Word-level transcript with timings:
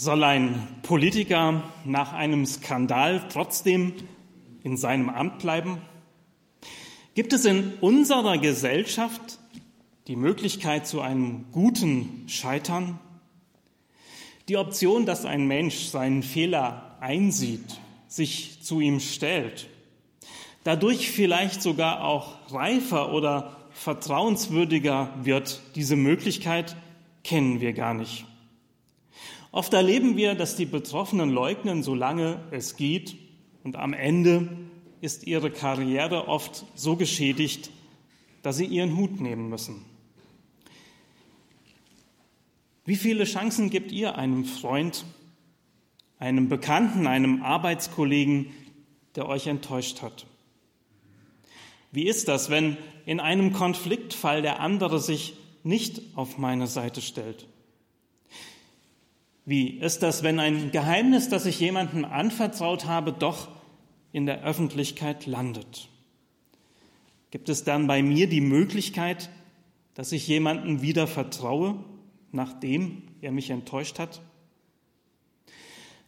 Soll 0.00 0.22
ein 0.22 0.64
Politiker 0.84 1.64
nach 1.84 2.12
einem 2.12 2.46
Skandal 2.46 3.20
trotzdem 3.32 3.94
in 4.62 4.76
seinem 4.76 5.08
Amt 5.08 5.40
bleiben? 5.40 5.78
Gibt 7.16 7.32
es 7.32 7.44
in 7.44 7.72
unserer 7.80 8.38
Gesellschaft 8.38 9.40
die 10.06 10.14
Möglichkeit 10.14 10.86
zu 10.86 11.00
einem 11.00 11.46
guten 11.50 12.28
Scheitern? 12.28 13.00
Die 14.46 14.56
Option, 14.56 15.04
dass 15.04 15.24
ein 15.24 15.48
Mensch 15.48 15.86
seinen 15.86 16.22
Fehler 16.22 16.96
einsieht, 17.00 17.80
sich 18.06 18.62
zu 18.62 18.78
ihm 18.78 19.00
stellt, 19.00 19.66
dadurch 20.62 21.10
vielleicht 21.10 21.60
sogar 21.60 22.04
auch 22.04 22.52
reifer 22.52 23.12
oder 23.12 23.56
vertrauenswürdiger 23.72 25.12
wird, 25.24 25.60
diese 25.74 25.96
Möglichkeit 25.96 26.76
kennen 27.24 27.60
wir 27.60 27.72
gar 27.72 27.94
nicht. 27.94 28.27
Oft 29.50 29.72
erleben 29.72 30.16
wir, 30.16 30.34
dass 30.34 30.56
die 30.56 30.66
Betroffenen 30.66 31.30
leugnen, 31.30 31.82
solange 31.82 32.40
es 32.50 32.76
geht, 32.76 33.16
und 33.64 33.76
am 33.76 33.92
Ende 33.92 34.48
ist 35.00 35.26
ihre 35.26 35.50
Karriere 35.50 36.28
oft 36.28 36.64
so 36.74 36.96
geschädigt, 36.96 37.70
dass 38.42 38.56
sie 38.56 38.66
ihren 38.66 38.96
Hut 38.96 39.20
nehmen 39.20 39.48
müssen. 39.48 39.84
Wie 42.84 42.96
viele 42.96 43.24
Chancen 43.24 43.68
gibt 43.68 43.92
ihr 43.92 44.16
einem 44.16 44.44
Freund, 44.44 45.04
einem 46.18 46.48
Bekannten, 46.48 47.06
einem 47.06 47.42
Arbeitskollegen, 47.42 48.46
der 49.14 49.28
euch 49.28 49.46
enttäuscht 49.46 50.00
hat? 50.02 50.26
Wie 51.92 52.06
ist 52.06 52.28
das, 52.28 52.48
wenn 52.50 52.76
in 53.06 53.20
einem 53.20 53.52
Konfliktfall 53.52 54.42
der 54.42 54.60
andere 54.60 55.00
sich 55.00 55.34
nicht 55.64 56.00
auf 56.14 56.38
meine 56.38 56.66
Seite 56.66 57.00
stellt? 57.00 57.46
Wie 59.48 59.68
ist 59.70 60.02
das, 60.02 60.22
wenn 60.22 60.40
ein 60.40 60.72
Geheimnis, 60.72 61.30
das 61.30 61.46
ich 61.46 61.58
jemandem 61.58 62.04
anvertraut 62.04 62.84
habe, 62.84 63.14
doch 63.14 63.48
in 64.12 64.26
der 64.26 64.42
Öffentlichkeit 64.44 65.24
landet? 65.24 65.88
Gibt 67.30 67.48
es 67.48 67.64
dann 67.64 67.86
bei 67.86 68.02
mir 68.02 68.28
die 68.28 68.42
Möglichkeit, 68.42 69.30
dass 69.94 70.12
ich 70.12 70.28
jemandem 70.28 70.82
wieder 70.82 71.06
vertraue, 71.06 71.82
nachdem 72.30 73.04
er 73.22 73.32
mich 73.32 73.48
enttäuscht 73.48 73.98
hat? 73.98 74.20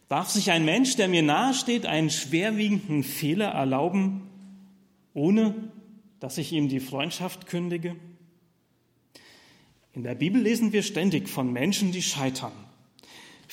Darf 0.07 0.29
sich 0.29 0.51
ein 0.51 0.63
Mensch, 0.63 0.95
der 0.95 1.07
mir 1.07 1.23
nahesteht, 1.23 1.87
einen 1.87 2.11
schwerwiegenden 2.11 3.03
Fehler 3.03 3.47
erlauben, 3.47 4.29
ohne 5.15 5.55
dass 6.19 6.37
ich 6.37 6.51
ihm 6.51 6.69
die 6.69 6.79
Freundschaft 6.79 7.47
kündige? 7.47 7.95
In 9.93 10.03
der 10.03 10.13
Bibel 10.13 10.39
lesen 10.39 10.73
wir 10.73 10.83
ständig 10.83 11.27
von 11.27 11.51
Menschen, 11.51 11.91
die 11.91 12.03
scheitern. 12.03 12.51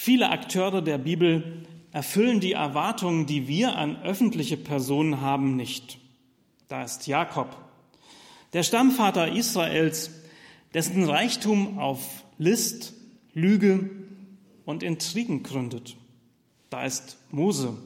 Viele 0.01 0.31
Akteure 0.31 0.81
der 0.81 0.97
Bibel 0.97 1.67
erfüllen 1.91 2.39
die 2.39 2.53
Erwartungen, 2.53 3.27
die 3.27 3.49
wir 3.49 3.75
an 3.75 4.01
öffentliche 4.03 4.57
Personen 4.57 5.23
haben, 5.23 5.57
nicht. 5.57 5.99
Da 6.69 6.85
ist 6.85 7.09
Jakob, 7.09 7.49
der 8.53 8.63
Stammvater 8.63 9.33
Israels, 9.33 10.13
dessen 10.73 11.03
Reichtum 11.03 11.81
auf 11.81 12.23
List, 12.39 12.95
Lüge 13.35 13.91
und 14.65 14.85
Intrigen 14.85 15.43
gründet. 15.43 15.97
Da 16.71 16.85
ist 16.85 17.19
Mose, 17.33 17.77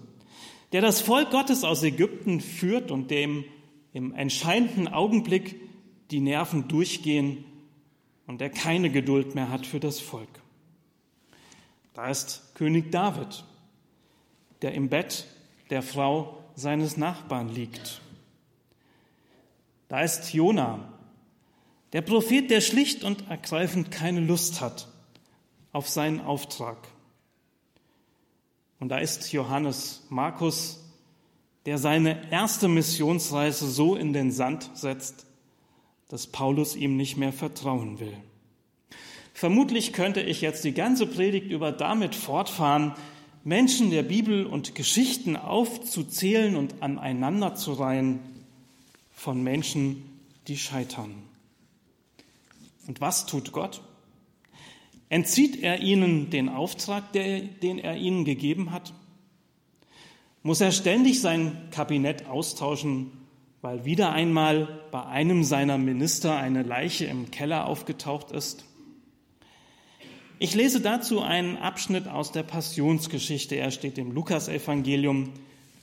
der 0.72 0.82
das 0.82 1.00
Volk 1.00 1.30
Gottes 1.30 1.64
aus 1.64 1.82
Ägypten 1.82 2.42
führt 2.42 2.90
und 2.90 3.10
dem 3.10 3.42
im 3.94 4.12
entscheidenden 4.12 4.86
Augenblick 4.86 5.58
die 6.10 6.20
Nerven 6.20 6.68
durchgehen 6.68 7.42
und 8.26 8.42
der 8.42 8.50
keine 8.50 8.90
Geduld 8.90 9.34
mehr 9.34 9.48
hat 9.48 9.64
für 9.64 9.80
das 9.80 9.98
Volk. 9.98 10.41
Da 11.94 12.08
ist 12.08 12.54
König 12.54 12.90
David, 12.90 13.44
der 14.62 14.72
im 14.72 14.88
Bett 14.88 15.26
der 15.70 15.82
Frau 15.82 16.42
seines 16.54 16.96
Nachbarn 16.96 17.48
liegt. 17.48 18.00
Da 19.88 20.00
ist 20.00 20.32
Jona, 20.32 20.88
der 21.92 22.00
Prophet, 22.00 22.50
der 22.50 22.62
schlicht 22.62 23.04
und 23.04 23.28
ergreifend 23.28 23.90
keine 23.90 24.20
Lust 24.20 24.60
hat 24.60 24.88
auf 25.72 25.88
seinen 25.88 26.20
Auftrag. 26.20 26.88
Und 28.80 28.88
da 28.88 28.98
ist 28.98 29.32
Johannes 29.32 30.02
Markus, 30.08 30.82
der 31.66 31.78
seine 31.78 32.30
erste 32.30 32.68
Missionsreise 32.68 33.70
so 33.70 33.94
in 33.94 34.12
den 34.12 34.32
Sand 34.32 34.70
setzt, 34.74 35.26
dass 36.08 36.26
Paulus 36.26 36.74
ihm 36.74 36.96
nicht 36.96 37.16
mehr 37.16 37.32
vertrauen 37.32 38.00
will. 38.00 38.16
Vermutlich 39.34 39.92
könnte 39.92 40.20
ich 40.20 40.40
jetzt 40.40 40.64
die 40.64 40.74
ganze 40.74 41.06
Predigt 41.06 41.50
über 41.50 41.72
damit 41.72 42.14
fortfahren, 42.14 42.94
Menschen 43.44 43.90
der 43.90 44.02
Bibel 44.02 44.46
und 44.46 44.74
Geschichten 44.74 45.36
aufzuzählen 45.36 46.54
und 46.54 46.82
aneinander 46.82 47.54
zu 47.54 47.72
reihen 47.72 48.20
von 49.12 49.42
Menschen, 49.42 50.04
die 50.46 50.56
scheitern. 50.56 51.14
Und 52.86 53.00
was 53.00 53.26
tut 53.26 53.52
Gott? 53.52 53.82
Entzieht 55.08 55.62
er 55.62 55.80
ihnen 55.80 56.30
den 56.30 56.48
Auftrag, 56.48 57.12
der, 57.12 57.40
den 57.40 57.78
er 57.78 57.96
ihnen 57.96 58.24
gegeben 58.24 58.70
hat? 58.70 58.94
Muss 60.42 60.60
er 60.60 60.72
ständig 60.72 61.20
sein 61.20 61.68
Kabinett 61.70 62.26
austauschen, 62.26 63.12
weil 63.60 63.84
wieder 63.84 64.12
einmal 64.12 64.80
bei 64.90 65.04
einem 65.04 65.44
seiner 65.44 65.78
Minister 65.78 66.36
eine 66.36 66.62
Leiche 66.62 67.04
im 67.04 67.30
Keller 67.30 67.66
aufgetaucht 67.66 68.32
ist? 68.32 68.64
Ich 70.42 70.56
lese 70.56 70.80
dazu 70.80 71.20
einen 71.20 71.56
Abschnitt 71.56 72.08
aus 72.08 72.32
der 72.32 72.42
Passionsgeschichte. 72.42 73.54
Er 73.54 73.70
steht 73.70 73.96
im 73.96 74.10
Lukasevangelium, 74.10 75.30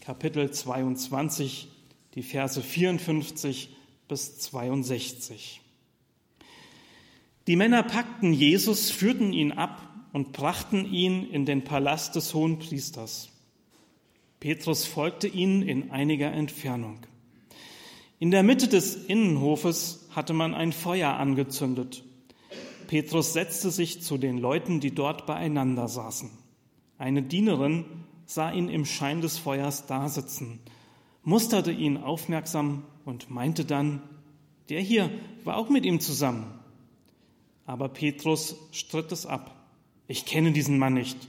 Kapitel 0.01 0.51
22, 0.51 1.69
die 2.15 2.23
Verse 2.23 2.61
54 2.61 3.69
bis 4.09 4.37
62. 4.39 5.61
Die 7.47 7.55
Männer 7.55 7.83
packten 7.83 8.33
Jesus, 8.33 8.91
führten 8.91 9.31
ihn 9.31 9.53
ab 9.53 9.81
und 10.11 10.33
brachten 10.33 10.83
ihn 10.83 11.29
in 11.31 11.45
den 11.45 11.63
Palast 11.63 12.17
des 12.17 12.33
hohen 12.33 12.59
Priesters. 12.59 13.29
Petrus 14.41 14.83
folgte 14.83 15.29
ihnen 15.29 15.61
in 15.61 15.91
einiger 15.91 16.33
Entfernung. 16.33 16.99
In 18.19 18.29
der 18.29 18.43
Mitte 18.43 18.67
des 18.67 19.05
Innenhofes 19.05 20.09
hatte 20.09 20.33
man 20.33 20.53
ein 20.53 20.73
Feuer 20.73 21.13
angezündet 21.13 22.03
Petrus 22.89 23.33
setzte 23.33 23.69
sich 23.69 24.01
zu 24.01 24.17
den 24.17 24.39
Leuten, 24.39 24.79
die 24.79 24.89
dort 24.89 25.27
beieinander 25.27 25.87
saßen. 25.87 26.31
Eine 26.97 27.21
Dienerin 27.21 27.85
sah 28.25 28.51
ihn 28.51 28.67
im 28.67 28.83
Schein 28.83 29.21
des 29.21 29.37
Feuers 29.37 29.85
dasitzen, 29.85 30.59
musterte 31.23 31.71
ihn 31.71 31.97
aufmerksam 31.97 32.83
und 33.05 33.29
meinte 33.29 33.63
dann, 33.63 34.01
der 34.69 34.81
hier 34.81 35.11
war 35.43 35.57
auch 35.57 35.69
mit 35.69 35.85
ihm 35.85 35.99
zusammen. 35.99 36.47
Aber 37.67 37.89
Petrus 37.89 38.55
stritt 38.71 39.11
es 39.11 39.27
ab. 39.27 39.55
Ich 40.07 40.25
kenne 40.25 40.51
diesen 40.51 40.79
Mann 40.79 40.95
nicht. 40.95 41.27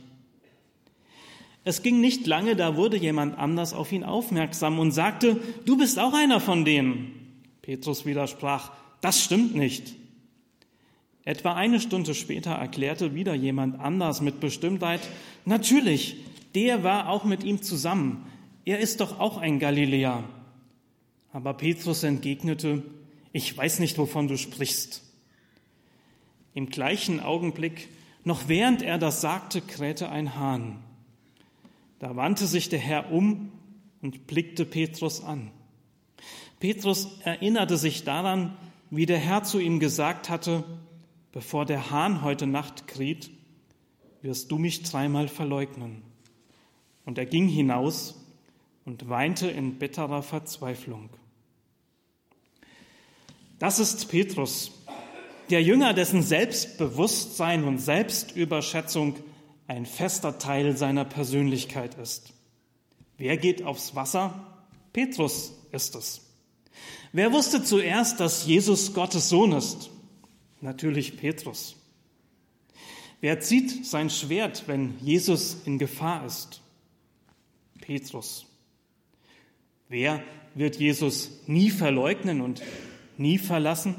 Es 1.62 1.82
ging 1.82 2.00
nicht 2.00 2.26
lange, 2.26 2.56
da 2.56 2.76
wurde 2.76 2.96
jemand 2.96 3.36
anders 3.36 3.74
auf 3.74 3.92
ihn 3.92 4.04
aufmerksam 4.04 4.78
und 4.78 4.92
sagte, 4.92 5.38
du 5.66 5.76
bist 5.76 5.98
auch 5.98 6.14
einer 6.14 6.40
von 6.40 6.64
denen. 6.64 7.42
Petrus 7.60 8.06
widersprach, 8.06 8.72
das 9.02 9.22
stimmt 9.22 9.54
nicht. 9.54 9.99
Etwa 11.24 11.54
eine 11.54 11.80
Stunde 11.80 12.14
später 12.14 12.52
erklärte 12.52 13.14
wieder 13.14 13.34
jemand 13.34 13.78
anders 13.78 14.20
mit 14.20 14.40
Bestimmtheit, 14.40 15.00
natürlich, 15.44 16.16
der 16.54 16.82
war 16.82 17.08
auch 17.08 17.24
mit 17.24 17.44
ihm 17.44 17.62
zusammen. 17.62 18.26
Er 18.64 18.78
ist 18.78 19.00
doch 19.00 19.20
auch 19.20 19.36
ein 19.38 19.58
Galiläer. 19.58 20.24
Aber 21.32 21.54
Petrus 21.54 22.02
entgegnete, 22.02 22.82
ich 23.32 23.56
weiß 23.56 23.78
nicht, 23.78 23.98
wovon 23.98 24.28
du 24.28 24.36
sprichst. 24.36 25.02
Im 26.54 26.68
gleichen 26.68 27.20
Augenblick, 27.20 27.88
noch 28.24 28.48
während 28.48 28.82
er 28.82 28.98
das 28.98 29.20
sagte, 29.20 29.60
krähte 29.60 30.08
ein 30.08 30.34
Hahn. 30.34 30.82
Da 32.00 32.16
wandte 32.16 32.46
sich 32.46 32.68
der 32.68 32.80
Herr 32.80 33.12
um 33.12 33.52
und 34.02 34.26
blickte 34.26 34.64
Petrus 34.64 35.22
an. 35.22 35.50
Petrus 36.58 37.20
erinnerte 37.24 37.76
sich 37.76 38.04
daran, 38.04 38.56
wie 38.90 39.06
der 39.06 39.18
Herr 39.18 39.44
zu 39.44 39.60
ihm 39.60 39.78
gesagt 39.78 40.28
hatte, 40.28 40.64
bevor 41.32 41.64
der 41.64 41.90
Hahn 41.90 42.22
heute 42.22 42.46
Nacht 42.46 42.86
kräht, 42.86 43.30
wirst 44.22 44.50
du 44.50 44.58
mich 44.58 44.82
dreimal 44.82 45.28
verleugnen. 45.28 46.02
Und 47.04 47.18
er 47.18 47.26
ging 47.26 47.48
hinaus 47.48 48.14
und 48.84 49.08
weinte 49.08 49.48
in 49.48 49.78
bitterer 49.78 50.22
Verzweiflung. 50.22 51.10
Das 53.58 53.78
ist 53.78 54.08
Petrus, 54.08 54.72
der 55.50 55.62
Jünger, 55.62 55.92
dessen 55.92 56.22
Selbstbewusstsein 56.22 57.64
und 57.64 57.78
Selbstüberschätzung 57.78 59.16
ein 59.66 59.86
fester 59.86 60.38
Teil 60.38 60.76
seiner 60.76 61.04
Persönlichkeit 61.04 61.94
ist. 61.96 62.32
Wer 63.18 63.36
geht 63.36 63.62
aufs 63.62 63.94
Wasser? 63.94 64.46
Petrus 64.92 65.52
ist 65.72 65.94
es. 65.94 66.22
Wer 67.12 67.32
wusste 67.32 67.62
zuerst, 67.62 68.20
dass 68.20 68.46
Jesus 68.46 68.94
Gottes 68.94 69.28
Sohn 69.28 69.52
ist? 69.52 69.90
Natürlich 70.60 71.16
Petrus. 71.16 71.76
Wer 73.20 73.40
zieht 73.40 73.86
sein 73.86 74.10
Schwert, 74.10 74.64
wenn 74.66 74.98
Jesus 75.00 75.58
in 75.64 75.78
Gefahr 75.78 76.24
ist? 76.26 76.60
Petrus. 77.80 78.46
Wer 79.88 80.22
wird 80.54 80.76
Jesus 80.76 81.30
nie 81.46 81.70
verleugnen 81.70 82.40
und 82.40 82.62
nie 83.16 83.38
verlassen? 83.38 83.94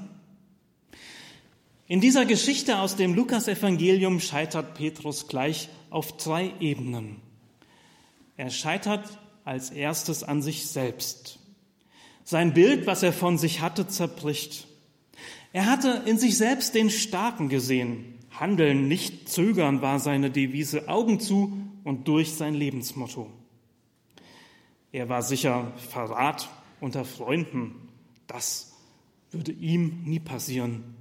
In 1.88 2.00
dieser 2.00 2.26
Geschichte 2.26 2.80
aus 2.80 2.96
dem 2.96 3.14
Lukasevangelium 3.14 4.20
scheitert 4.20 4.76
Petrus 4.76 5.28
gleich 5.28 5.70
auf 5.90 6.16
drei 6.16 6.54
Ebenen. 6.60 7.18
Er 8.38 8.50
scheitert 8.50 9.20
als 9.44 9.72
erstes 9.72 10.24
an 10.24 10.42
sich 10.42 10.68
selbst. 10.68 11.40
Sein 12.24 12.54
Bild, 12.54 12.88
was 12.88 13.04
er 13.04 13.12
von 13.12 13.38
sich 13.38 13.60
hatte, 13.60 13.88
zerbricht. 13.88 14.68
Er 15.54 15.66
hatte 15.66 16.04
in 16.06 16.18
sich 16.18 16.38
selbst 16.38 16.76
den 16.76 16.90
Starken 16.90 17.50
gesehen. 17.50 18.18
Handeln, 18.32 18.88
nicht 18.88 19.30
zögern 19.30 19.82
war 19.82 20.00
seine 20.00 20.32
Devise. 20.32 20.88
Augen 20.88 21.20
zu 21.20 21.58
und 21.84 22.08
durch 22.08 22.34
sein 22.34 22.54
Lebensmotto. 22.54 23.30
Er 24.92 25.10
war 25.10 25.22
sicher 25.22 25.74
Verrat 25.90 26.50
unter 26.80 27.06
Freunden. 27.06 27.90
Das 28.28 28.74
würde 29.32 29.52
ihm 29.52 30.04
nie 30.06 30.20
passieren. 30.20 30.96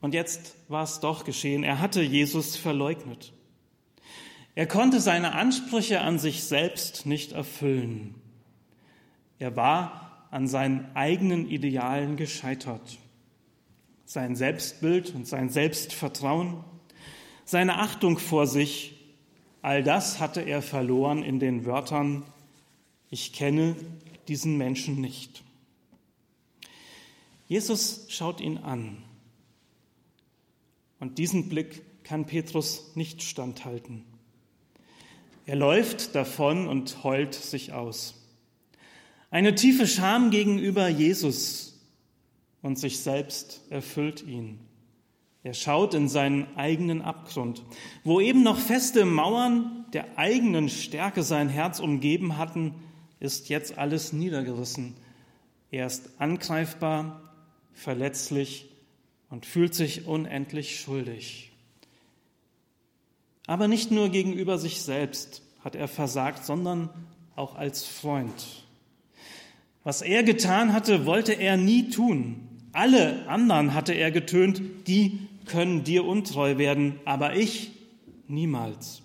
Und 0.00 0.14
jetzt 0.14 0.54
war 0.68 0.84
es 0.84 1.00
doch 1.00 1.24
geschehen. 1.24 1.64
Er 1.64 1.80
hatte 1.80 2.02
Jesus 2.02 2.56
verleugnet. 2.56 3.32
Er 4.54 4.66
konnte 4.66 5.00
seine 5.00 5.34
Ansprüche 5.34 6.00
an 6.00 6.18
sich 6.18 6.44
selbst 6.44 7.06
nicht 7.06 7.32
erfüllen. 7.32 8.14
Er 9.38 9.54
war 9.56 10.07
an 10.30 10.46
seinen 10.46 10.94
eigenen 10.94 11.48
Idealen 11.48 12.16
gescheitert. 12.16 12.98
Sein 14.04 14.36
Selbstbild 14.36 15.14
und 15.14 15.26
sein 15.26 15.48
Selbstvertrauen, 15.48 16.64
seine 17.44 17.78
Achtung 17.78 18.18
vor 18.18 18.46
sich, 18.46 18.94
all 19.62 19.82
das 19.82 20.20
hatte 20.20 20.40
er 20.40 20.62
verloren 20.62 21.22
in 21.22 21.40
den 21.40 21.64
Wörtern, 21.64 22.22
ich 23.10 23.32
kenne 23.32 23.74
diesen 24.28 24.58
Menschen 24.58 25.00
nicht. 25.00 25.42
Jesus 27.48 28.04
schaut 28.08 28.40
ihn 28.40 28.58
an 28.58 28.98
und 31.00 31.16
diesen 31.16 31.48
Blick 31.48 31.82
kann 32.04 32.26
Petrus 32.26 32.94
nicht 32.94 33.22
standhalten. 33.22 34.04
Er 35.46 35.56
läuft 35.56 36.14
davon 36.14 36.68
und 36.68 37.02
heult 37.04 37.34
sich 37.34 37.72
aus. 37.72 38.14
Eine 39.30 39.54
tiefe 39.54 39.86
Scham 39.86 40.30
gegenüber 40.30 40.88
Jesus 40.88 41.78
und 42.62 42.78
sich 42.78 43.00
selbst 43.00 43.62
erfüllt 43.70 44.26
ihn. 44.26 44.58
Er 45.42 45.54
schaut 45.54 45.94
in 45.94 46.08
seinen 46.08 46.56
eigenen 46.56 47.02
Abgrund, 47.02 47.62
wo 48.04 48.20
eben 48.20 48.42
noch 48.42 48.58
feste 48.58 49.04
Mauern 49.04 49.86
der 49.92 50.18
eigenen 50.18 50.68
Stärke 50.68 51.22
sein 51.22 51.48
Herz 51.48 51.80
umgeben 51.80 52.36
hatten, 52.36 52.74
ist 53.20 53.48
jetzt 53.48 53.78
alles 53.78 54.12
niedergerissen. 54.12 54.94
Er 55.70 55.86
ist 55.86 56.10
angreifbar, 56.18 57.32
verletzlich 57.72 58.68
und 59.30 59.46
fühlt 59.46 59.74
sich 59.74 60.06
unendlich 60.06 60.80
schuldig. 60.80 61.52
Aber 63.46 63.68
nicht 63.68 63.90
nur 63.90 64.08
gegenüber 64.08 64.58
sich 64.58 64.82
selbst 64.82 65.42
hat 65.64 65.74
er 65.74 65.88
versagt, 65.88 66.44
sondern 66.44 66.90
auch 67.36 67.54
als 67.54 67.84
Freund. 67.84 68.67
Was 69.88 70.02
er 70.02 70.22
getan 70.22 70.74
hatte, 70.74 71.06
wollte 71.06 71.32
er 71.32 71.56
nie 71.56 71.88
tun. 71.88 72.46
Alle 72.72 73.26
anderen 73.26 73.72
hatte 73.72 73.94
er 73.94 74.10
getönt, 74.10 74.60
die 74.86 75.18
können 75.46 75.82
dir 75.82 76.04
untreu 76.04 76.58
werden, 76.58 77.00
aber 77.06 77.36
ich 77.36 77.70
niemals. 78.26 79.00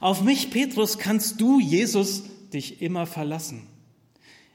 Auf 0.00 0.22
mich, 0.22 0.50
Petrus, 0.50 0.98
kannst 0.98 1.40
du, 1.40 1.60
Jesus, 1.60 2.24
dich 2.52 2.82
immer 2.82 3.06
verlassen. 3.06 3.68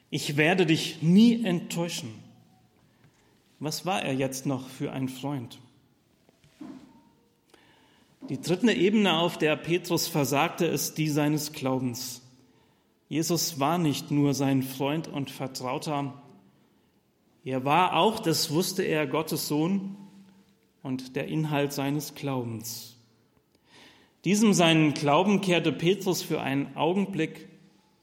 Ich 0.10 0.36
werde 0.36 0.66
dich 0.66 1.02
nie 1.02 1.46
enttäuschen. 1.46 2.14
Was 3.60 3.86
war 3.86 4.02
er 4.02 4.16
jetzt 4.16 4.46
noch 4.46 4.68
für 4.68 4.92
ein 4.92 5.08
Freund? 5.08 5.60
Die 8.28 8.42
dritte 8.42 8.74
Ebene, 8.74 9.14
auf 9.14 9.38
der 9.38 9.56
Petrus 9.56 10.10
versagte, 10.10 10.66
ist 10.66 10.98
die 10.98 11.08
seines 11.08 11.54
Glaubens. 11.54 12.22
Jesus 13.08 13.60
war 13.60 13.78
nicht 13.78 14.12
nur 14.12 14.34
sein 14.34 14.64
Freund 14.64 15.08
und 15.08 15.30
Vertrauter, 15.30 16.22
er 17.46 17.64
war 17.64 17.96
auch, 17.96 18.20
das 18.20 18.50
wusste 18.50 18.82
er, 18.82 19.06
Gottes 19.06 19.48
Sohn 19.48 19.96
und 20.82 21.16
der 21.16 21.28
Inhalt 21.28 21.74
seines 21.74 22.16
Glaubens. 22.16 22.98
Diesem 24.26 24.54
seinen 24.54 24.96
Glauben 24.96 25.42
kehrte 25.42 25.72
Petrus 25.72 26.24
für 26.24 26.42
einen 26.42 26.76
Augenblick 26.76 27.48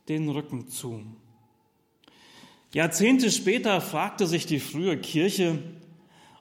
den 0.08 0.28
Rücken 0.28 0.68
zu. 0.68 1.02
Jahrzehnte 2.72 3.32
später 3.32 3.80
fragte 3.80 4.28
sich 4.28 4.46
die 4.46 4.60
frühe 4.60 4.96
Kirche, 4.96 5.58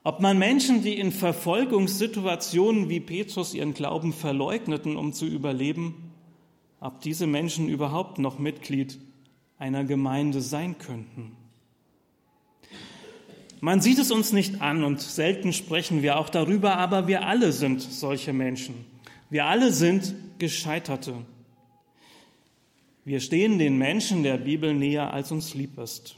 ob 0.03 0.19
man 0.19 0.37
Menschen, 0.37 0.83
die 0.83 0.99
in 0.99 1.11
Verfolgungssituationen 1.11 2.89
wie 2.89 2.99
Petrus 2.99 3.55
ihren 3.55 3.73
Glauben 3.73 4.13
verleugneten, 4.13 4.95
um 4.95 5.13
zu 5.13 5.25
überleben, 5.25 6.10
ob 6.81 6.99
diese 6.99 7.27
Menschen 7.27 7.69
überhaupt 7.69 8.19
noch 8.19 8.39
Mitglied 8.39 8.99
einer 9.57 9.85
Gemeinde 9.85 10.41
sein 10.41 10.77
könnten. 10.79 11.37
Man 13.61 13.79
sieht 13.79 13.99
es 13.99 14.09
uns 14.09 14.33
nicht 14.33 14.59
an 14.61 14.83
und 14.83 14.99
selten 14.99 15.53
sprechen 15.53 16.01
wir 16.01 16.17
auch 16.17 16.29
darüber, 16.29 16.77
aber 16.77 17.07
wir 17.07 17.27
alle 17.27 17.51
sind 17.51 17.79
solche 17.79 18.33
Menschen. 18.33 18.73
Wir 19.29 19.45
alle 19.45 19.71
sind 19.71 20.15
Gescheiterte. 20.39 21.13
Wir 23.05 23.19
stehen 23.19 23.59
den 23.59 23.77
Menschen 23.77 24.23
der 24.23 24.37
Bibel 24.37 24.73
näher, 24.73 25.13
als 25.13 25.31
uns 25.31 25.53
lieb 25.53 25.77
ist. 25.77 26.15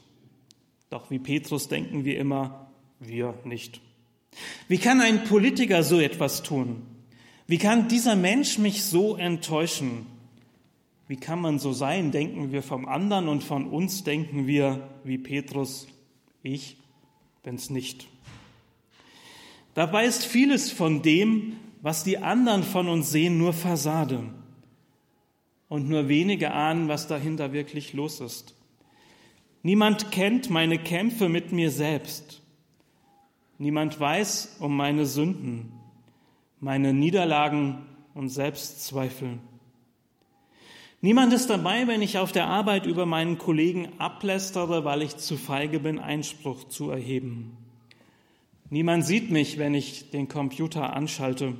Doch 0.90 1.12
wie 1.12 1.20
Petrus 1.20 1.68
denken 1.68 2.06
wir 2.06 2.18
immer, 2.18 2.72
wir 3.02 3.34
nicht. 3.44 3.82
Wie 4.70 4.78
kann 4.78 5.02
ein 5.02 5.26
Politiker 5.26 5.84
so 5.84 6.00
etwas 6.00 6.44
tun? 6.44 6.84
Wie 7.48 7.58
kann 7.58 7.90
dieser 7.90 8.16
Mensch 8.16 8.58
mich 8.58 8.86
so 8.86 9.18
enttäuschen? 9.18 10.06
Wie 11.14 11.20
kann 11.20 11.42
man 11.42 11.60
so 11.60 11.74
sein, 11.74 12.10
denken 12.10 12.52
wir 12.52 12.64
vom 12.64 12.88
anderen 12.88 13.28
und 13.28 13.44
von 13.44 13.68
uns 13.68 14.04
denken 14.04 14.48
wir 14.48 14.90
wie 15.04 15.20
Petrus, 15.20 15.88
ich 16.42 16.76
bin's 17.44 17.70
nicht. 17.70 18.08
Dabei 19.76 20.08
ist 20.08 20.26
vieles 20.26 20.72
von 20.72 21.04
dem, 21.04 21.58
was 21.84 22.04
die 22.04 22.18
anderen 22.18 22.64
von 22.64 22.88
uns 22.88 23.12
sehen, 23.12 23.38
nur 23.38 23.54
Fassade. 23.54 24.24
Und 25.70 25.88
nur 25.88 26.08
wenige 26.08 26.52
ahnen, 26.52 26.88
was 26.88 27.06
dahinter 27.06 27.54
wirklich 27.54 27.94
los 27.94 28.20
ist. 28.20 28.56
Niemand 29.62 30.10
kennt 30.10 30.50
meine 30.50 30.80
Kämpfe 30.80 31.30
mit 31.30 31.52
mir 31.52 31.70
selbst. 31.70 32.42
Niemand 33.60 34.00
weiß 34.00 34.58
um 34.62 34.76
meine 34.76 35.06
Sünden, 35.06 35.74
meine 36.60 36.92
Niederlagen 36.92 37.86
und 38.16 38.30
Selbstzweifel. 38.30 39.38
Niemand 41.04 41.34
ist 41.34 41.50
dabei, 41.50 41.86
wenn 41.88 42.02
ich 42.02 42.18
auf 42.18 42.32
der 42.32 42.48
Arbeit 42.48 42.86
über 42.86 43.06
meinen 43.06 43.38
Kollegen 43.38 43.90
ablästere, 43.98 44.86
weil 44.86 45.02
ich 45.02 45.18
zu 45.18 45.36
feige 45.36 45.82
bin, 45.82 46.00
Einspruch 46.00 46.64
zu 46.70 46.92
erheben. 46.92 47.58
Niemand 48.70 49.06
sieht 49.06 49.30
mich, 49.30 49.58
wenn 49.58 49.74
ich 49.74 50.12
den 50.12 50.30
Computer 50.30 50.94
anschalte. 50.96 51.56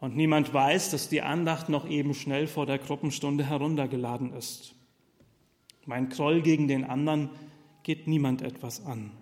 Und 0.00 0.16
niemand 0.16 0.52
weiß, 0.52 0.90
dass 0.90 1.08
die 1.08 1.22
Andacht 1.22 1.68
noch 1.68 1.88
eben 1.88 2.12
schnell 2.12 2.48
vor 2.48 2.66
der 2.66 2.78
Gruppenstunde 2.78 3.44
heruntergeladen 3.44 4.32
ist. 4.32 4.74
Mein 5.86 6.08
Groll 6.08 6.42
gegen 6.42 6.66
den 6.66 6.82
anderen 6.82 7.30
geht 7.84 8.08
niemand 8.08 8.42
etwas 8.42 8.84
an. 8.84 9.12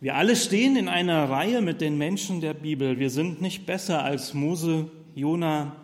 Wir 0.00 0.16
alle 0.16 0.36
stehen 0.36 0.76
in 0.76 0.88
einer 0.88 1.30
Reihe 1.30 1.62
mit 1.62 1.80
den 1.80 1.96
Menschen 1.96 2.42
der 2.42 2.52
Bibel. 2.52 2.98
Wir 2.98 3.08
sind 3.08 3.40
nicht 3.40 3.64
besser 3.64 4.04
als 4.04 4.34
Mose, 4.34 4.90
Jona, 5.14 5.83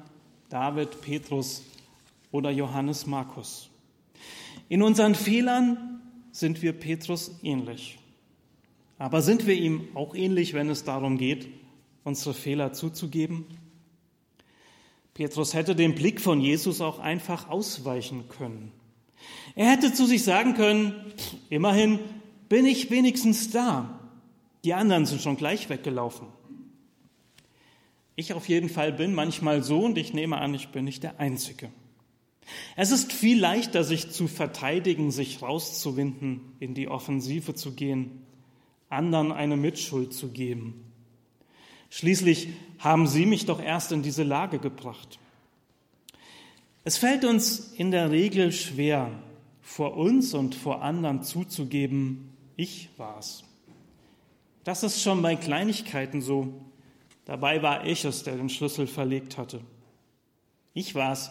David, 0.50 1.00
Petrus 1.00 1.62
oder 2.32 2.50
Johannes 2.50 3.06
Markus. 3.06 3.70
In 4.68 4.82
unseren 4.82 5.14
Fehlern 5.14 6.02
sind 6.32 6.60
wir 6.60 6.72
Petrus 6.72 7.38
ähnlich. 7.44 7.98
Aber 8.98 9.22
sind 9.22 9.46
wir 9.46 9.54
ihm 9.54 9.86
auch 9.94 10.14
ähnlich, 10.14 10.52
wenn 10.52 10.68
es 10.68 10.82
darum 10.82 11.18
geht, 11.18 11.46
unsere 12.02 12.34
Fehler 12.34 12.72
zuzugeben? 12.72 13.46
Petrus 15.14 15.54
hätte 15.54 15.76
dem 15.76 15.94
Blick 15.94 16.20
von 16.20 16.40
Jesus 16.40 16.80
auch 16.80 16.98
einfach 16.98 17.48
ausweichen 17.48 18.28
können. 18.28 18.72
Er 19.54 19.70
hätte 19.70 19.92
zu 19.92 20.04
sich 20.04 20.24
sagen 20.24 20.54
können, 20.54 20.94
immerhin 21.48 22.00
bin 22.48 22.66
ich 22.66 22.90
wenigstens 22.90 23.50
da. 23.50 24.00
Die 24.64 24.74
anderen 24.74 25.06
sind 25.06 25.22
schon 25.22 25.36
gleich 25.36 25.70
weggelaufen. 25.70 26.26
Ich 28.20 28.34
auf 28.34 28.50
jeden 28.50 28.68
Fall 28.68 28.92
bin 28.92 29.14
manchmal 29.14 29.62
so 29.62 29.80
und 29.80 29.96
ich 29.96 30.12
nehme 30.12 30.36
an, 30.36 30.52
ich 30.52 30.68
bin 30.68 30.84
nicht 30.84 31.02
der 31.02 31.18
Einzige. 31.20 31.70
Es 32.76 32.90
ist 32.90 33.14
viel 33.14 33.40
leichter, 33.40 33.82
sich 33.82 34.10
zu 34.10 34.28
verteidigen, 34.28 35.10
sich 35.10 35.40
rauszuwinden, 35.40 36.42
in 36.60 36.74
die 36.74 36.86
Offensive 36.88 37.54
zu 37.54 37.72
gehen, 37.72 38.20
anderen 38.90 39.32
eine 39.32 39.56
Mitschuld 39.56 40.12
zu 40.12 40.28
geben. 40.28 40.84
Schließlich 41.88 42.48
haben 42.78 43.06
Sie 43.06 43.24
mich 43.24 43.46
doch 43.46 43.58
erst 43.58 43.90
in 43.90 44.02
diese 44.02 44.24
Lage 44.24 44.58
gebracht. 44.58 45.18
Es 46.84 46.98
fällt 46.98 47.24
uns 47.24 47.72
in 47.72 47.90
der 47.90 48.10
Regel 48.10 48.52
schwer, 48.52 49.12
vor 49.62 49.96
uns 49.96 50.34
und 50.34 50.54
vor 50.54 50.82
anderen 50.82 51.22
zuzugeben, 51.22 52.34
ich 52.56 52.90
war's. 52.98 53.44
Das 54.64 54.82
ist 54.82 55.00
schon 55.00 55.22
bei 55.22 55.36
Kleinigkeiten 55.36 56.20
so. 56.20 56.52
Dabei 57.30 57.62
war 57.62 57.86
ich 57.86 58.04
es, 58.04 58.24
der 58.24 58.36
den 58.36 58.48
Schlüssel 58.48 58.88
verlegt 58.88 59.38
hatte. 59.38 59.60
Ich 60.74 60.96
war's, 60.96 61.30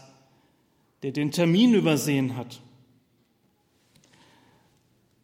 der 1.04 1.12
den 1.12 1.32
Termin 1.32 1.74
übersehen 1.74 2.38
hat. 2.38 2.62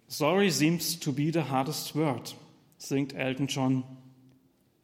Sorry 0.09 0.51
seems 0.51 0.99
to 0.99 1.13
be 1.13 1.31
the 1.31 1.43
hardest 1.43 1.95
word, 1.95 2.35
singt 2.77 3.13
Elton 3.13 3.47
John. 3.47 3.85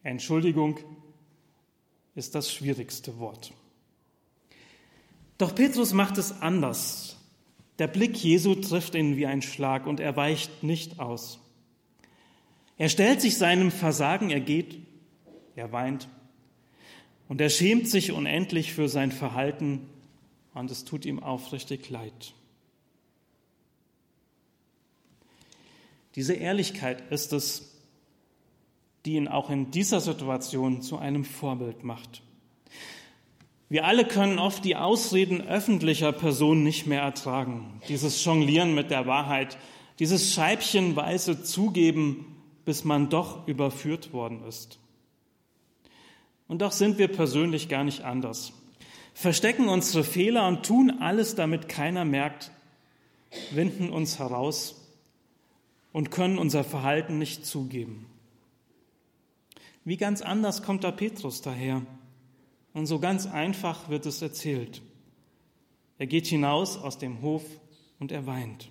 Entschuldigung 0.01 0.79
ist 2.15 2.35
das 2.35 2.53
schwierigste 2.53 3.19
Wort. 3.19 3.51
Doch 5.37 5.53
Petrus 5.53 5.91
macht 5.91 6.17
es 6.17 6.41
anders. 6.41 7.17
Der 7.79 7.87
Blick 7.87 8.15
Jesu 8.15 8.55
trifft 8.55 8.95
ihn 8.95 9.17
wie 9.17 9.25
ein 9.25 9.41
Schlag 9.41 9.85
und 9.85 9.99
er 9.99 10.15
weicht 10.15 10.63
nicht 10.63 11.01
aus. 11.01 11.41
Er 12.77 12.87
stellt 12.87 13.19
sich 13.19 13.37
seinem 13.37 13.71
Versagen, 13.71 14.29
er 14.29 14.39
geht, 14.39 14.87
er 15.55 15.71
weint 15.71 16.07
und 17.27 17.39
er 17.39 17.49
schämt 17.49 17.87
sich 17.87 18.11
unendlich 18.11 18.73
für 18.73 18.89
sein 18.89 19.11
Verhalten 19.11 19.87
und 20.53 20.69
es 20.69 20.83
tut 20.83 21.05
ihm 21.05 21.23
aufrichtig 21.23 21.89
leid. 21.89 22.33
Diese 26.15 26.33
Ehrlichkeit 26.33 27.09
ist 27.09 27.31
es, 27.31 27.71
die 29.05 29.13
ihn 29.13 29.27
auch 29.27 29.49
in 29.49 29.71
dieser 29.71 30.01
Situation 30.01 30.81
zu 30.81 30.97
einem 30.97 31.23
Vorbild 31.23 31.83
macht. 31.83 32.21
Wir 33.69 33.85
alle 33.85 34.05
können 34.05 34.37
oft 34.37 34.65
die 34.65 34.75
Ausreden 34.75 35.39
öffentlicher 35.39 36.11
Personen 36.11 36.63
nicht 36.63 36.85
mehr 36.85 37.01
ertragen. 37.01 37.81
Dieses 37.87 38.23
Jonglieren 38.25 38.75
mit 38.75 38.91
der 38.91 39.07
Wahrheit, 39.07 39.57
dieses 39.99 40.33
scheibchenweise 40.33 41.43
Zugeben, 41.43 42.25
bis 42.65 42.83
man 42.83 43.09
doch 43.09 43.47
überführt 43.47 44.11
worden 44.11 44.43
ist. 44.43 44.77
Und 46.51 46.61
doch 46.61 46.73
sind 46.73 46.97
wir 46.97 47.07
persönlich 47.07 47.69
gar 47.69 47.85
nicht 47.85 48.01
anders. 48.01 48.51
Verstecken 49.13 49.69
unsere 49.69 50.03
Fehler 50.03 50.49
und 50.49 50.65
tun 50.65 50.97
alles, 50.99 51.33
damit 51.33 51.69
keiner 51.69 52.03
merkt, 52.03 52.51
winden 53.51 53.89
uns 53.89 54.19
heraus 54.19 54.75
und 55.93 56.11
können 56.11 56.37
unser 56.37 56.65
Verhalten 56.65 57.17
nicht 57.17 57.45
zugeben. 57.45 58.05
Wie 59.85 59.95
ganz 59.95 60.21
anders 60.21 60.61
kommt 60.61 60.83
da 60.83 60.91
Petrus 60.91 61.41
daher. 61.41 61.83
Und 62.73 62.85
so 62.85 62.99
ganz 62.99 63.27
einfach 63.27 63.87
wird 63.87 64.05
es 64.05 64.21
erzählt. 64.21 64.81
Er 65.99 66.07
geht 66.07 66.27
hinaus 66.27 66.75
aus 66.75 66.97
dem 66.97 67.21
Hof 67.21 67.45
und 67.97 68.11
er 68.11 68.25
weint. 68.25 68.69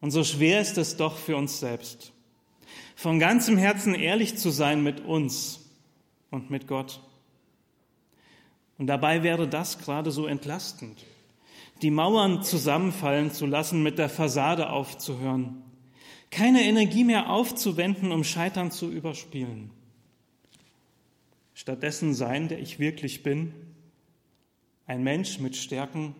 Und 0.00 0.12
so 0.12 0.22
schwer 0.22 0.60
ist 0.60 0.78
es 0.78 0.96
doch 0.96 1.16
für 1.16 1.36
uns 1.36 1.58
selbst, 1.58 2.12
von 2.94 3.18
ganzem 3.18 3.58
Herzen 3.58 3.96
ehrlich 3.96 4.38
zu 4.38 4.50
sein 4.50 4.80
mit 4.84 5.00
uns 5.00 5.63
und 6.34 6.50
mit 6.50 6.66
Gott. 6.66 7.00
Und 8.76 8.88
dabei 8.88 9.22
wäre 9.22 9.48
das 9.48 9.78
gerade 9.78 10.10
so 10.10 10.26
entlastend, 10.26 11.04
die 11.80 11.90
Mauern 11.90 12.42
zusammenfallen 12.42 13.30
zu 13.30 13.46
lassen, 13.46 13.82
mit 13.82 13.98
der 13.98 14.08
Fassade 14.08 14.70
aufzuhören, 14.70 15.62
keine 16.30 16.64
Energie 16.64 17.04
mehr 17.04 17.30
aufzuwenden, 17.30 18.10
um 18.10 18.24
Scheitern 18.24 18.70
zu 18.72 18.90
überspielen. 18.90 19.70
Stattdessen 21.54 22.14
sein, 22.14 22.48
der 22.48 22.58
ich 22.58 22.80
wirklich 22.80 23.22
bin, 23.22 23.54
ein 24.86 25.04
Mensch 25.04 25.38
mit 25.38 25.54
Stärken, 25.56 26.16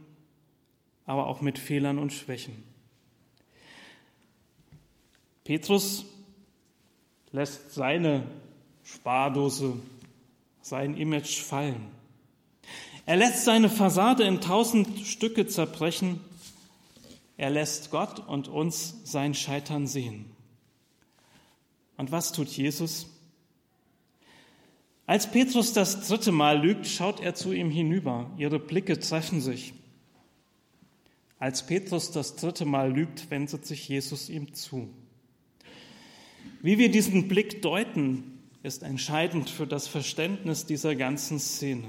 aber 1.07 1.27
auch 1.27 1.41
mit 1.41 1.59
Fehlern 1.59 1.99
und 1.99 2.13
Schwächen. 2.13 2.63
Petrus 5.43 6.07
lässt 7.33 7.73
seine 7.73 8.27
Spardose, 8.85 9.77
sein 10.65 10.97
Image 10.97 11.41
fallen. 11.41 11.89
Er 13.05 13.17
lässt 13.17 13.45
seine 13.45 13.69
Fassade 13.69 14.25
in 14.25 14.41
tausend 14.41 15.07
Stücke 15.07 15.47
zerbrechen. 15.47 16.21
Er 17.37 17.51
lässt 17.51 17.91
Gott 17.91 18.27
und 18.27 18.49
uns 18.49 18.95
sein 19.05 19.35
Scheitern 19.35 19.87
sehen. 19.87 20.25
Und 21.99 22.13
was 22.13 22.33
tut 22.33 22.49
Jesus? 22.49 23.07
Als 25.05 25.31
Petrus 25.31 25.75
das 25.75 26.09
dritte 26.09 26.33
Mal 26.33 26.65
lügt, 26.65 26.87
schaut 26.87 27.21
er 27.21 27.35
zu 27.35 27.53
ihm 27.53 27.71
hinüber. 27.71 28.31
Ihre 28.39 28.59
Blicke 28.59 28.99
treffen 28.99 29.43
sich. 29.43 29.75
Als 31.39 31.67
Petrus 31.67 32.11
das 32.11 32.37
dritte 32.37 32.65
Mal 32.65 32.91
lügt, 32.91 33.31
wendet 33.31 33.67
sich 33.67 33.87
Jesus 33.87 34.31
ihm 34.31 34.55
zu. 34.55 34.89
Wie 36.63 36.79
wir 36.79 36.91
diesen 36.91 37.29
Blick 37.29 37.61
deuten, 37.61 38.34
ist 38.65 38.83
entscheidend 38.83 39.51
für 39.51 39.67
das 39.67 39.87
Verständnis 39.87 40.65
dieser 40.65 40.97
ganzen 40.97 41.39
Szene. 41.39 41.87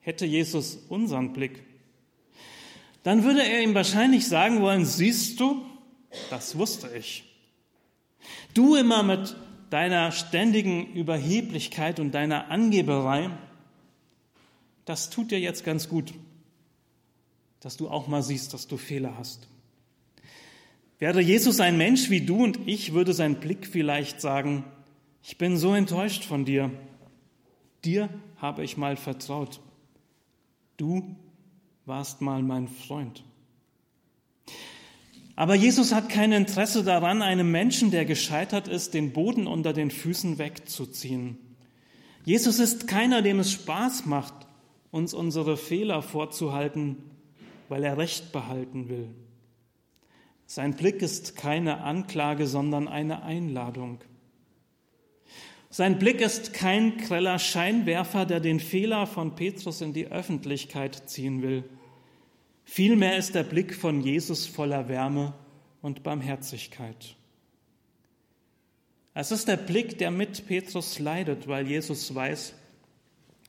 Hätte 0.00 0.26
Jesus 0.26 0.80
unseren 0.88 1.32
Blick, 1.32 1.62
dann 3.04 3.22
würde 3.22 3.44
er 3.44 3.62
ihm 3.62 3.72
wahrscheinlich 3.72 4.26
sagen 4.26 4.60
wollen, 4.60 4.84
siehst 4.84 5.38
du, 5.38 5.64
das 6.28 6.58
wusste 6.58 6.90
ich. 6.94 7.22
Du 8.52 8.74
immer 8.74 9.04
mit 9.04 9.36
deiner 9.70 10.10
ständigen 10.10 10.92
Überheblichkeit 10.92 12.00
und 12.00 12.10
deiner 12.10 12.50
Angeberei, 12.50 13.30
das 14.86 15.08
tut 15.08 15.30
dir 15.30 15.38
jetzt 15.38 15.64
ganz 15.64 15.88
gut, 15.88 16.14
dass 17.60 17.76
du 17.76 17.88
auch 17.88 18.08
mal 18.08 18.24
siehst, 18.24 18.54
dass 18.54 18.66
du 18.66 18.76
Fehler 18.76 19.16
hast. 19.16 19.46
Wäre 20.98 21.20
Jesus 21.20 21.60
ein 21.60 21.78
Mensch 21.78 22.10
wie 22.10 22.22
du 22.22 22.42
und 22.42 22.66
ich, 22.66 22.92
würde 22.92 23.12
sein 23.12 23.38
Blick 23.38 23.68
vielleicht 23.68 24.20
sagen, 24.20 24.64
ich 25.28 25.36
bin 25.36 25.58
so 25.58 25.74
enttäuscht 25.74 26.24
von 26.24 26.46
dir. 26.46 26.70
Dir 27.84 28.08
habe 28.38 28.64
ich 28.64 28.78
mal 28.78 28.96
vertraut. 28.96 29.60
Du 30.78 31.14
warst 31.84 32.22
mal 32.22 32.42
mein 32.42 32.66
Freund. 32.66 33.22
Aber 35.36 35.54
Jesus 35.54 35.92
hat 35.92 36.08
kein 36.08 36.32
Interesse 36.32 36.82
daran, 36.82 37.20
einem 37.20 37.50
Menschen, 37.50 37.90
der 37.90 38.06
gescheitert 38.06 38.68
ist, 38.68 38.94
den 38.94 39.12
Boden 39.12 39.46
unter 39.46 39.74
den 39.74 39.90
Füßen 39.90 40.38
wegzuziehen. 40.38 41.36
Jesus 42.24 42.58
ist 42.58 42.88
keiner, 42.88 43.20
dem 43.20 43.38
es 43.38 43.52
Spaß 43.52 44.06
macht, 44.06 44.32
uns 44.90 45.12
unsere 45.12 45.58
Fehler 45.58 46.00
vorzuhalten, 46.00 46.96
weil 47.68 47.84
er 47.84 47.98
Recht 47.98 48.32
behalten 48.32 48.88
will. 48.88 49.10
Sein 50.46 50.74
Blick 50.74 51.02
ist 51.02 51.36
keine 51.36 51.82
Anklage, 51.82 52.46
sondern 52.46 52.88
eine 52.88 53.24
Einladung. 53.24 54.00
Sein 55.70 55.98
Blick 55.98 56.20
ist 56.20 56.54
kein 56.54 56.96
greller 56.96 57.38
Scheinwerfer, 57.38 58.24
der 58.24 58.40
den 58.40 58.58
Fehler 58.58 59.06
von 59.06 59.34
Petrus 59.34 59.82
in 59.82 59.92
die 59.92 60.06
Öffentlichkeit 60.06 61.10
ziehen 61.10 61.42
will. 61.42 61.64
Vielmehr 62.64 63.18
ist 63.18 63.34
der 63.34 63.42
Blick 63.42 63.74
von 63.74 64.00
Jesus 64.00 64.46
voller 64.46 64.88
Wärme 64.88 65.34
und 65.82 66.02
Barmherzigkeit. 66.02 67.16
Es 69.12 69.30
ist 69.30 69.48
der 69.48 69.56
Blick, 69.56 69.98
der 69.98 70.10
mit 70.10 70.46
Petrus 70.46 70.98
leidet, 70.98 71.48
weil 71.48 71.66
Jesus 71.66 72.14
weiß, 72.14 72.54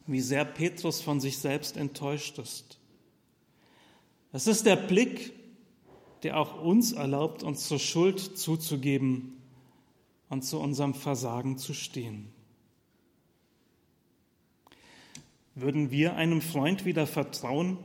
wie 0.07 0.21
sehr 0.21 0.43
Petrus 0.43 1.01
von 1.01 1.19
sich 1.21 1.37
selbst 1.37 1.77
enttäuscht 1.77 2.37
ist. 2.39 2.79
Es 4.33 4.47
ist 4.47 4.65
der 4.65 4.75
Blick, 4.75 5.31
der 6.23 6.37
auch 6.37 6.61
uns 6.61 6.91
erlaubt, 6.91 7.43
uns 7.43 7.67
zur 7.67 7.79
Schuld 7.79 8.19
zuzugeben 8.37 9.38
und 10.29 10.43
zu 10.43 10.59
unserem 10.59 10.93
Versagen 10.93 11.57
zu 11.57 11.73
stehen. 11.73 12.31
Würden 15.55 15.91
wir 15.91 16.15
einem 16.15 16.41
Freund 16.41 16.85
wieder 16.85 17.05
vertrauen, 17.05 17.77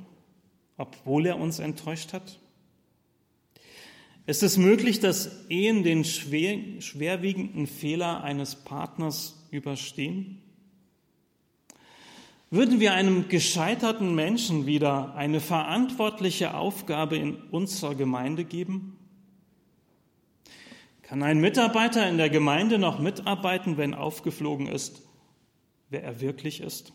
obwohl 0.77 1.27
er 1.27 1.39
uns 1.39 1.59
enttäuscht 1.59 2.13
hat? 2.13 2.39
Ist 4.27 4.43
es 4.43 4.57
möglich, 4.57 5.01
dass 5.01 5.49
Ehen 5.51 5.83
den 5.83 6.05
schwer, 6.05 6.81
schwerwiegenden 6.81 7.67
Fehler 7.67 8.23
eines 8.23 8.55
Partners 8.55 9.47
überstehen? 9.51 10.41
Würden 12.51 12.79
wir 12.79 12.95
einem 12.95 13.29
gescheiterten 13.29 14.15
Menschen 14.15 14.67
wieder 14.67 15.15
eine 15.17 15.41
verantwortliche 15.41 16.55
Aufgabe 16.55 17.17
in 17.17 17.35
unserer 17.51 17.97
Gemeinde 17.97 18.45
geben? 18.45 18.97
Kann 21.15 21.23
ein 21.23 21.41
Mitarbeiter 21.41 22.09
in 22.09 22.19
der 22.19 22.29
Gemeinde 22.29 22.77
noch 22.77 22.99
mitarbeiten, 22.99 23.77
wenn 23.77 23.95
aufgeflogen 23.95 24.67
ist, 24.67 25.01
wer 25.89 26.03
er 26.03 26.21
wirklich 26.21 26.61
ist? 26.61 26.93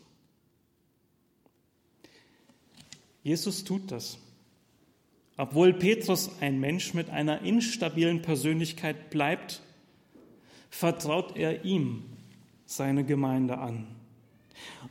Jesus 3.22 3.64
tut 3.64 3.90
das. 3.90 4.18
Obwohl 5.38 5.72
Petrus 5.72 6.30
ein 6.42 6.60
Mensch 6.60 6.92
mit 6.92 7.08
einer 7.08 7.40
instabilen 7.40 8.20
Persönlichkeit 8.20 9.08
bleibt, 9.08 9.62
vertraut 10.68 11.38
er 11.38 11.64
ihm 11.64 12.02
seine 12.66 13.04
Gemeinde 13.04 13.56
an. 13.56 13.86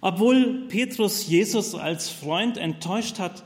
Obwohl 0.02 0.66
Petrus 0.70 1.28
Jesus 1.28 1.76
als 1.76 2.10
Freund 2.10 2.58
enttäuscht 2.58 3.20
hat, 3.20 3.44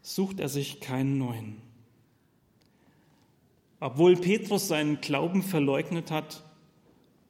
sucht 0.00 0.38
er 0.38 0.48
sich 0.48 0.78
keinen 0.78 1.18
neuen. 1.18 1.67
Obwohl 3.80 4.16
Petrus 4.16 4.68
seinen 4.68 5.00
Glauben 5.00 5.42
verleugnet 5.42 6.10
hat, 6.10 6.42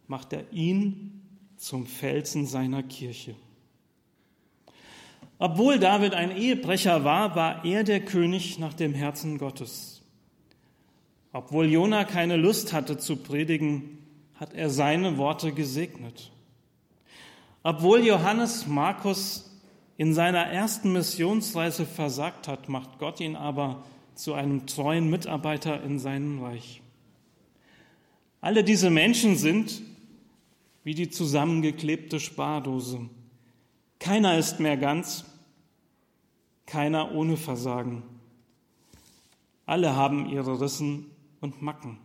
macht 0.07 0.33
er 0.33 0.51
ihn 0.53 1.23
zum 1.57 1.87
Felsen 1.87 2.47
seiner 2.47 2.83
Kirche. 2.83 3.35
Obwohl 5.39 5.79
David 5.79 6.15
ein 6.15 6.37
Ehebrecher 6.37 7.05
war, 7.05 7.37
war 7.37 7.65
er 7.65 7.85
der 7.85 8.01
König 8.01 8.59
nach 8.59 8.75
dem 8.75 8.95
Herzen 8.95 9.39
Gottes. 9.39 10.03
Obwohl 11.33 11.67
Jona 11.67 12.05
keine 12.05 12.37
Lust 12.37 12.73
hatte 12.73 12.99
zu 12.99 13.17
predigen, 13.17 13.99
hat 14.35 14.55
er 14.55 14.71
seine 14.71 15.19
Worte 15.19 15.53
gesegnet. 15.53 16.33
Obwohl 17.63 18.05
Johannes 18.05 18.67
Markus 18.67 19.51
in 19.97 20.15
seiner 20.15 20.47
ersten 20.47 20.93
Missionsreise 20.93 21.85
versagt 21.85 22.49
hat, 22.49 22.69
macht 22.69 22.99
Gott 22.99 23.21
ihn 23.21 23.37
aber 23.37 23.85
zu 24.19 24.35
einem 24.35 24.67
treuen 24.67 25.09
Mitarbeiter 25.09 25.81
in 25.85 26.01
seinem 26.01 26.43
Reich. 26.43 26.83
Alle 28.41 28.65
diese 28.65 28.91
Menschen 28.91 29.37
sind 29.37 29.81
wie 30.83 30.95
die 30.95 31.09
zusammengeklebte 31.09 32.19
Spardose. 32.19 33.09
Keiner 34.01 34.37
ist 34.37 34.59
mehr 34.59 34.77
ganz, 34.77 35.25
keiner 36.67 37.15
ohne 37.15 37.37
Versagen. 37.37 38.03
Alle 39.67 39.95
haben 39.95 40.29
ihre 40.29 40.61
Rissen 40.61 41.07
und 41.41 41.63
Macken. 41.63 41.99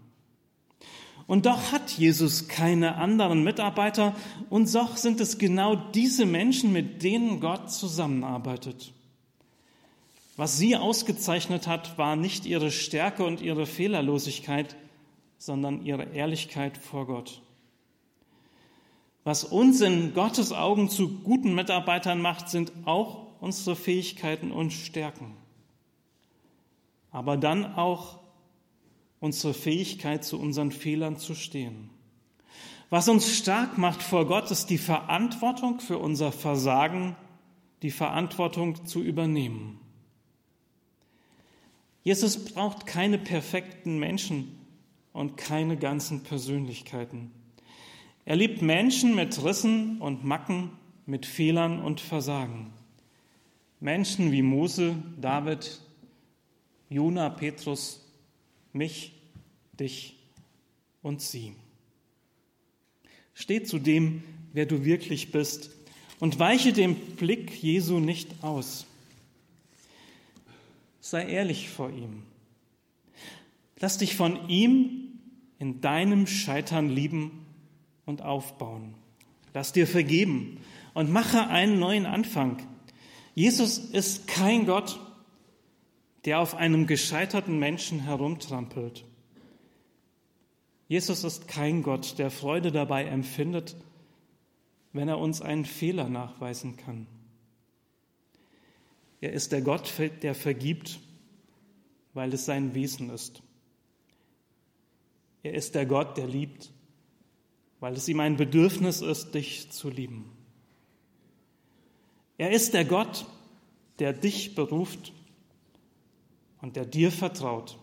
Und 1.25 1.47
doch 1.47 1.71
hat 1.71 1.91
Jesus 1.91 2.47
keine 2.47 2.95
anderen 2.95 3.43
Mitarbeiter 3.43 4.15
und 4.51 4.73
doch 4.75 4.97
sind 4.97 5.19
es 5.19 5.39
genau 5.39 5.75
diese 5.75 6.27
Menschen, 6.27 6.73
mit 6.73 7.01
denen 7.01 7.39
Gott 7.39 7.71
zusammenarbeitet. 7.71 8.93
Was 10.35 10.57
sie 10.57 10.75
ausgezeichnet 10.75 11.67
hat, 11.67 11.97
war 11.97 12.15
nicht 12.15 12.45
ihre 12.45 12.71
Stärke 12.71 13.23
und 13.23 13.41
ihre 13.41 13.67
Fehlerlosigkeit, 13.67 14.75
sondern 15.37 15.85
ihre 15.85 16.05
Ehrlichkeit 16.05 16.77
vor 16.77 17.05
Gott. 17.05 17.41
Was 19.23 19.43
uns 19.43 19.81
in 19.81 20.13
Gottes 20.13 20.51
Augen 20.51 20.89
zu 20.89 21.19
guten 21.19 21.53
Mitarbeitern 21.53 22.19
macht, 22.19 22.49
sind 22.49 22.71
auch 22.85 23.27
unsere 23.39 23.75
Fähigkeiten 23.75 24.51
und 24.51 24.71
Stärken. 24.71 25.37
Aber 27.11 27.37
dann 27.37 27.75
auch 27.75 28.19
unsere 29.19 29.53
Fähigkeit, 29.53 30.25
zu 30.25 30.39
unseren 30.39 30.71
Fehlern 30.71 31.17
zu 31.17 31.35
stehen. 31.35 31.89
Was 32.89 33.07
uns 33.07 33.37
stark 33.37 33.77
macht 33.77 34.03
vor 34.03 34.27
Gott, 34.27 34.51
ist 34.51 34.69
die 34.69 34.77
Verantwortung 34.77 35.79
für 35.79 35.97
unser 35.97 36.31
Versagen, 36.31 37.15
die 37.81 37.91
Verantwortung 37.91 38.85
zu 38.85 39.01
übernehmen. 39.01 39.79
Jesus 42.03 42.43
braucht 42.43 42.85
keine 42.85 43.17
perfekten 43.17 43.97
Menschen 43.97 44.59
und 45.13 45.37
keine 45.37 45.77
ganzen 45.77 46.23
Persönlichkeiten. 46.23 47.31
Er 48.25 48.35
liebt 48.35 48.61
Menschen 48.61 49.15
mit 49.15 49.43
Rissen 49.43 49.99
und 50.01 50.23
Macken, 50.23 50.71
mit 51.05 51.25
Fehlern 51.25 51.79
und 51.79 52.01
Versagen. 52.01 52.73
Menschen 53.79 54.31
wie 54.31 54.41
Mose, 54.41 54.95
David, 55.19 55.81
Jona, 56.89 57.29
Petrus, 57.29 58.05
mich, 58.71 59.13
dich 59.73 60.15
und 61.01 61.21
sie. 61.21 61.55
Steh 63.33 63.63
zu 63.63 63.79
dem, 63.79 64.23
wer 64.53 64.65
du 64.65 64.85
wirklich 64.85 65.31
bist 65.31 65.71
und 66.19 66.39
weiche 66.39 66.71
dem 66.71 66.95
Blick 66.95 67.51
Jesu 67.61 67.99
nicht 67.99 68.43
aus. 68.43 68.85
Sei 71.05 71.25
ehrlich 71.25 71.69
vor 71.69 71.89
ihm. 71.89 72.23
Lass 73.77 73.97
dich 73.97 74.15
von 74.15 74.47
ihm 74.47 75.19
in 75.59 75.81
deinem 75.81 76.27
Scheitern 76.27 76.87
lieben 76.87 77.45
und 78.05 78.21
aufbauen. 78.21 78.95
Lass 79.53 79.73
dir 79.73 79.85
vergeben 79.85 80.61
und 80.93 81.11
mache 81.11 81.47
einen 81.47 81.77
neuen 81.77 82.05
Anfang. 82.05 82.65
Jesus 83.35 83.79
ist 83.79 84.29
kein 84.29 84.65
Gott, 84.65 84.97
der 86.23 86.39
auf 86.39 86.55
einem 86.55 86.87
gescheiterten 86.87 87.59
Menschen 87.59 87.99
herumtrampelt. 87.99 89.03
Jesus 90.87 91.25
ist 91.25 91.49
kein 91.49 91.83
Gott, 91.83 92.17
der 92.17 92.31
Freude 92.31 92.71
dabei 92.71 93.03
empfindet, 93.03 93.75
wenn 94.93 95.09
er 95.09 95.19
uns 95.19 95.41
einen 95.41 95.65
Fehler 95.65 96.07
nachweisen 96.07 96.77
kann. 96.77 97.07
Er 99.23 99.31
ist 99.31 99.53
der 99.53 99.61
Gott, 99.61 99.89
der 100.21 100.35
vergibt, 100.35 100.99
weil 102.13 102.33
es 102.33 102.43
sein 102.43 102.75
Wesen 102.75 103.09
ist. 103.09 103.41
Er 105.43 105.53
ist 105.53 105.75
der 105.75 105.85
Gott, 105.85 106.17
der 106.17 106.27
liebt, 106.27 106.73
weil 107.79 107.93
es 107.93 108.09
ihm 108.09 108.19
ein 108.19 108.35
Bedürfnis 108.35 108.99
ist, 108.99 109.33
dich 109.33 109.71
zu 109.71 109.89
lieben. 109.89 110.29
Er 112.37 112.51
ist 112.51 112.73
der 112.73 112.83
Gott, 112.83 113.25
der 113.99 114.11
dich 114.11 114.55
beruft 114.55 115.13
und 116.61 116.75
der 116.75 116.85
dir 116.85 117.09
vertraut, 117.09 117.79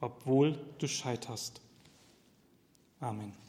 obwohl 0.00 0.58
du 0.80 0.88
scheiterst. 0.88 1.60
Amen. 2.98 3.43